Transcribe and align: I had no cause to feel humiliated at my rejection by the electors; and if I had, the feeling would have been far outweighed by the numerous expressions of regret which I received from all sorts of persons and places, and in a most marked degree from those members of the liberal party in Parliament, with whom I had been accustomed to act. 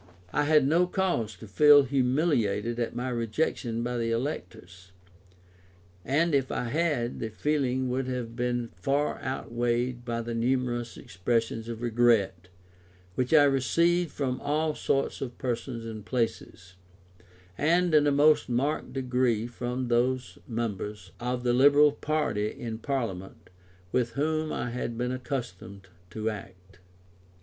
I 0.33 0.45
had 0.45 0.65
no 0.67 0.87
cause 0.87 1.35
to 1.35 1.47
feel 1.47 1.83
humiliated 1.83 2.79
at 2.79 2.95
my 2.95 3.09
rejection 3.09 3.83
by 3.83 3.99
the 3.99 4.09
electors; 4.09 4.93
and 6.03 6.33
if 6.33 6.51
I 6.51 6.63
had, 6.69 7.19
the 7.19 7.29
feeling 7.29 7.87
would 7.91 8.07
have 8.07 8.35
been 8.35 8.69
far 8.73 9.19
outweighed 9.21 10.03
by 10.03 10.23
the 10.23 10.33
numerous 10.33 10.97
expressions 10.97 11.69
of 11.69 11.83
regret 11.83 12.47
which 13.13 13.31
I 13.31 13.43
received 13.43 14.09
from 14.09 14.41
all 14.41 14.73
sorts 14.73 15.21
of 15.21 15.37
persons 15.37 15.85
and 15.85 16.03
places, 16.03 16.73
and 17.55 17.93
in 17.93 18.07
a 18.07 18.11
most 18.11 18.49
marked 18.49 18.93
degree 18.93 19.45
from 19.45 19.87
those 19.87 20.39
members 20.47 21.11
of 21.19 21.43
the 21.43 21.53
liberal 21.53 21.91
party 21.91 22.47
in 22.49 22.79
Parliament, 22.79 23.51
with 23.91 24.13
whom 24.13 24.51
I 24.51 24.71
had 24.71 24.97
been 24.97 25.11
accustomed 25.11 25.89
to 26.09 26.27
act. 26.31 26.79